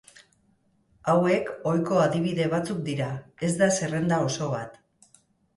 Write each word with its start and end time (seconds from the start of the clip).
Hauek 1.13 1.51
ohiko 1.73 2.01
adibide 2.05 2.47
batzuk 2.55 2.79
dira, 2.89 3.11
ez 3.49 3.53
da 3.63 3.69
zerrenda 3.79 4.21
oso 4.31 4.49
bat. 4.59 4.83